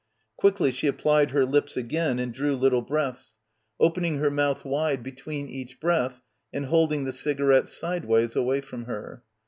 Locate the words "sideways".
7.69-8.35